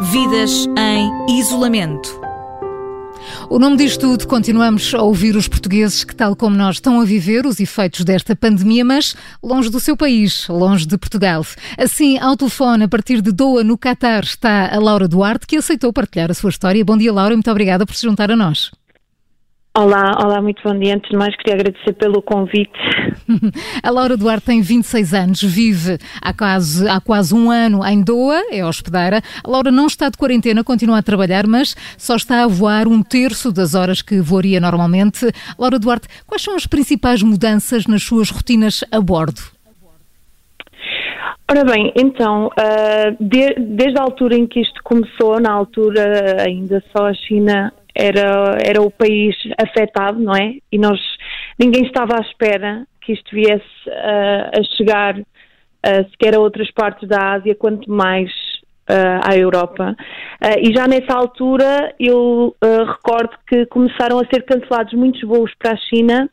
[0.00, 2.20] Vidas em isolamento.
[3.50, 7.04] O nome diz tudo, continuamos a ouvir os portugueses que, tal como nós, estão a
[7.04, 11.44] viver os efeitos desta pandemia, mas longe do seu país, longe de Portugal.
[11.76, 15.92] Assim, ao telefone, a partir de Doha, no Catar, está a Laura Duarte, que aceitou
[15.92, 16.84] partilhar a sua história.
[16.84, 18.70] Bom dia, Laura, muito obrigada por se juntar a nós.
[19.80, 20.96] Olá, olá, muito bom dia.
[20.96, 22.72] Antes de mais, queria agradecer pelo convite.
[23.80, 28.42] A Laura Duarte tem 26 anos, vive há quase, há quase um ano em Doha,
[28.50, 29.22] é hospedeira.
[29.44, 33.04] A Laura não está de quarentena, continua a trabalhar, mas só está a voar um
[33.04, 35.30] terço das horas que voaria normalmente.
[35.56, 39.40] Laura Duarte, quais são as principais mudanças nas suas rotinas a bordo?
[41.48, 42.50] Ora bem, então,
[43.20, 48.56] de, desde a altura em que isto começou, na altura ainda só a China era,
[48.64, 50.54] era o país afetado, não é?
[50.70, 51.00] E nós,
[51.58, 57.08] ninguém estava à espera que isto viesse uh, a chegar uh, sequer a outras partes
[57.08, 58.30] da Ásia, quanto mais
[58.88, 59.96] uh, à Europa.
[60.62, 65.76] E já nessa altura eu recordo que começaram a ser cancelados muitos voos para a
[65.76, 66.30] China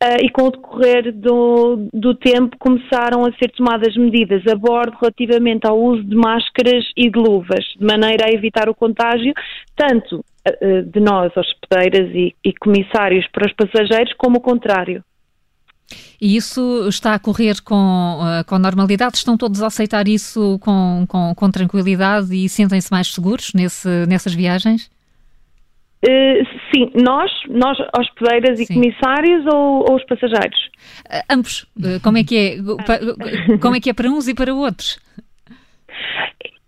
[0.00, 4.96] Uh, e com o decorrer do, do, tempo começaram a ser tomadas medidas a bordo
[5.00, 9.34] relativamente ao uso de máscaras e de luvas, de maneira a evitar o contágio,
[9.74, 10.24] tanto
[10.92, 15.02] de nós, hospedeiras e, e comissários para os passageiros, como o contrário.
[16.20, 17.74] E isso está a correr com,
[18.20, 19.16] uh, com normalidade?
[19.16, 24.34] Estão todos a aceitar isso com, com, com tranquilidade e sentem-se mais seguros nesse, nessas
[24.34, 24.90] viagens?
[26.04, 28.74] Uh, sim, nós, nós hospedeiras e sim.
[28.74, 30.58] comissários ou, ou, os passageiros?
[31.06, 31.62] Uh, ambos.
[31.76, 33.58] Uh, como é que é?
[33.58, 34.98] Como é que é para uns e para outros?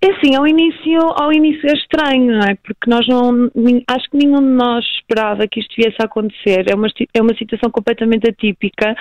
[0.03, 2.55] É assim, ao início, ao início é estranho, não é?
[2.65, 3.51] Porque nós não,
[3.87, 6.65] acho que nenhum de nós esperava que isto viesse a acontecer.
[6.71, 8.97] É uma, é uma situação completamente atípica.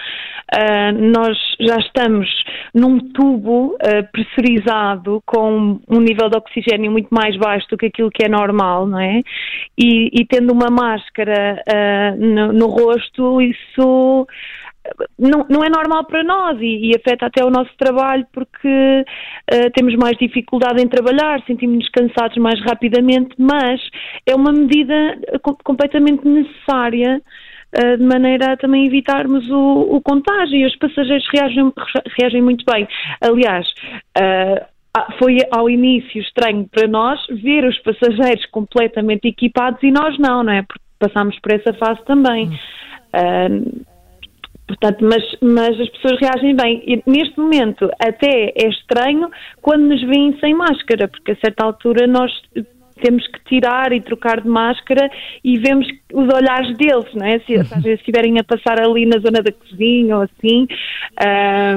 [0.54, 2.28] Uh, nós já estamos
[2.74, 8.12] num tubo uh, pressurizado com um nível de oxigênio muito mais baixo do que aquilo
[8.12, 9.22] que é normal, não é?
[9.78, 14.28] E, e tendo uma máscara uh, no, no rosto, isso
[15.18, 19.72] não, não é normal para nós e, e, afeta até o nosso trabalho porque uh,
[19.74, 23.82] temos mais dificuldade em trabalhar, sentimos-nos cansados mais rapidamente, mas
[24.26, 25.18] é uma medida
[25.64, 27.22] completamente necessária
[27.78, 31.74] uh, de maneira a também evitarmos o, o contágio e os passageiros reagem,
[32.20, 32.88] reagem muito bem.
[33.22, 33.68] Aliás,
[34.18, 34.66] uh,
[35.18, 40.54] foi ao início estranho para nós ver os passageiros completamente equipados e nós não, não
[40.54, 40.64] é?
[40.64, 42.48] Porque passámos por essa fase também.
[43.14, 43.86] Uh,
[44.70, 46.84] Portanto, mas, mas as pessoas reagem bem.
[46.86, 49.28] E neste momento até é estranho
[49.62, 52.32] quando nos veem sem máscara, porque a certa altura nós
[53.02, 55.10] temos que tirar e trocar de máscara
[55.44, 57.40] e vemos os olhares deles, não é?
[57.40, 60.68] Se, se estiverem a passar ali na zona da cozinha ou assim,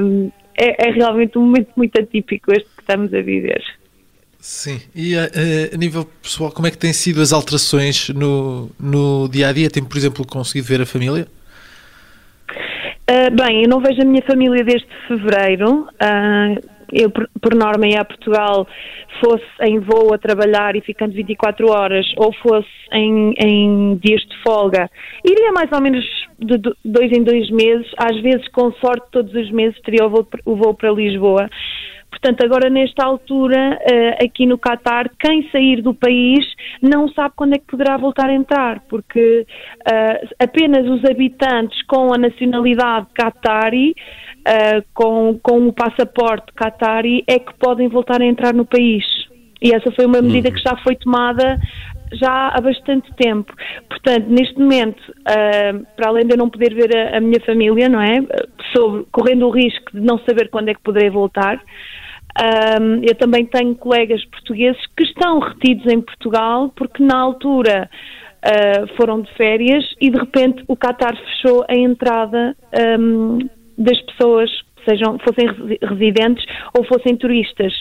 [0.02, 3.62] um, é, é, realmente um momento muito atípico este que estamos a viver.
[4.38, 5.30] Sim, e a,
[5.72, 9.70] a, nível pessoal, como é que têm sido as alterações no, no dia a dia?
[9.70, 11.26] Tem, por exemplo, conseguido ver a família?
[13.10, 15.88] Uh, bem, eu não vejo a minha família desde fevereiro.
[16.00, 18.66] Uh, eu, por, por, norma, ia a Portugal,
[19.18, 24.36] fosse em voo a trabalhar e ficando 24 horas, ou fosse em, em dias de
[24.42, 24.90] folga,
[25.24, 26.04] iria mais ou menos
[26.38, 30.28] de dois em dois meses, às vezes, com sorte, todos os meses teria o voo,
[30.44, 31.48] o voo para Lisboa.
[32.22, 36.46] Portanto, agora nesta altura, uh, aqui no Catar, quem sair do país
[36.80, 39.44] não sabe quando é que poderá voltar a entrar, porque
[39.80, 47.40] uh, apenas os habitantes com a nacionalidade catari, uh, com, com o passaporte catari, é
[47.40, 49.04] que podem voltar a entrar no país.
[49.60, 50.54] E essa foi uma medida uhum.
[50.54, 51.58] que já foi tomada
[52.12, 53.52] já há bastante tempo.
[53.88, 57.88] Portanto, neste momento, uh, para além de eu não poder ver a, a, minha família,
[57.88, 58.20] não é?
[58.72, 61.60] Sobre, correndo o risco de não saber quando é que poderei voltar,
[62.40, 67.90] um, eu também tenho colegas portugueses que estão retidos em Portugal porque na altura
[68.44, 72.56] uh, foram de férias e de repente o Qatar fechou a entrada
[72.98, 73.38] um,
[73.76, 74.50] das pessoas
[74.88, 75.46] sejam fossem
[75.80, 76.44] residentes
[76.76, 77.72] ou fossem turistas.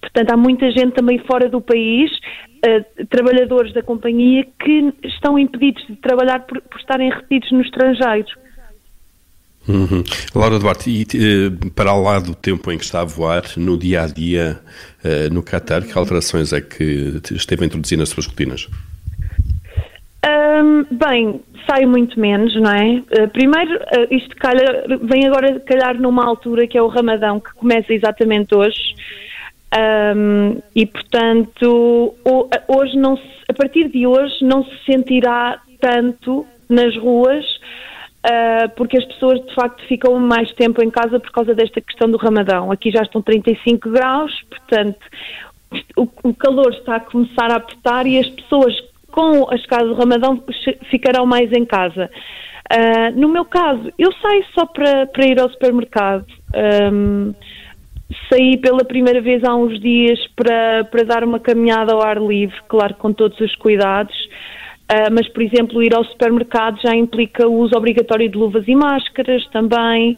[0.00, 5.86] Portanto, há muita gente também fora do país, uh, trabalhadores da companhia, que estão impedidos
[5.86, 8.45] de trabalhar por, por estarem retidos no estrangeiro.
[9.68, 10.04] Uhum.
[10.34, 14.02] Laura Duarte, e eh, para lá do tempo em que está a voar, no dia
[14.02, 14.60] a dia
[15.04, 18.68] uh, no Qatar, que alterações é que esteve a introduzir nas suas rotinas?
[20.24, 22.98] Um, bem, saio muito menos, não é?
[22.98, 27.52] Uh, primeiro, uh, isto calha, vem agora calhar numa altura que é o Ramadão, que
[27.54, 28.94] começa exatamente hoje.
[30.16, 32.14] Um, e portanto,
[32.68, 37.44] hoje não se, a partir de hoje não se sentirá tanto nas ruas
[38.26, 42.10] uh, porque as pessoas de facto ficam mais tempo em casa por causa desta questão
[42.10, 42.72] do Ramadão.
[42.72, 44.98] Aqui já estão 35 graus, portanto,
[45.96, 48.74] o, o calor está a começar a apertar e as pessoas
[49.10, 50.42] com as casas do Ramadão
[50.90, 52.10] ficarão mais em casa.
[52.70, 56.26] Uh, no meu caso, eu saio só para, para ir ao supermercado.
[56.92, 57.32] Um,
[58.28, 62.56] saí pela primeira vez há uns dias para, para dar uma caminhada ao ar livre,
[62.68, 64.16] claro, com todos os cuidados.
[64.90, 68.74] Uh, mas, por exemplo, ir ao supermercado já implica o uso obrigatório de luvas e
[68.74, 70.16] máscaras também,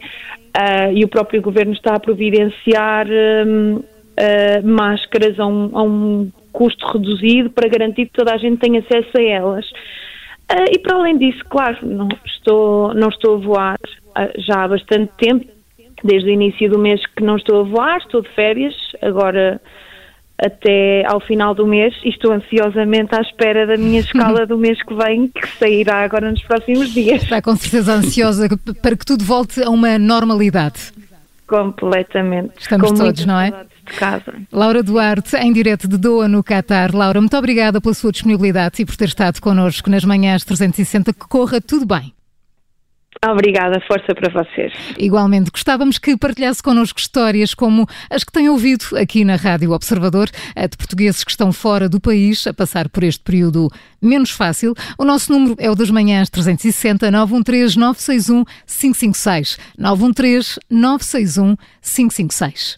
[0.55, 3.83] uh, e o próprio governo está a providenciar uh,
[4.63, 9.17] máscaras a um, a um, custo reduzido para garantir que toda a gente tenha acesso
[9.17, 9.65] a elas.
[10.71, 13.79] e para além disso, claro, não estou, não estou a voar
[14.37, 15.45] já há bastante tempo,
[16.03, 19.61] desde o início do mês que não estou a voar, estou de férias, agora
[20.43, 24.81] até ao final do mês e estou ansiosamente à espera da minha escala do mês
[24.81, 27.23] que vem, que sairá agora nos próximos dias.
[27.23, 28.47] Está com certeza ansiosa
[28.81, 30.93] para que tudo volte a uma normalidade.
[31.45, 32.51] Completamente.
[32.59, 33.49] Estamos com todos, não é?
[33.85, 34.33] De casa.
[34.51, 36.95] Laura Duarte, em direto de Doha, no Qatar.
[36.95, 41.11] Laura, muito obrigada pela sua disponibilidade e por ter estado connosco nas manhãs 360.
[41.11, 42.13] Que corra tudo bem.
[43.25, 44.71] Obrigada, força para vocês.
[44.97, 50.29] Igualmente, gostávamos que partilhasse connosco histórias como as que tem ouvido aqui na Rádio Observador,
[50.29, 53.69] de portugueses que estão fora do país a passar por este período
[54.01, 54.73] menos fácil.
[54.97, 59.57] O nosso número é o das manhãs 360 913 961 556.
[59.77, 62.77] 913 961 556.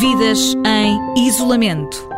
[0.00, 2.11] Vidas em isolamento.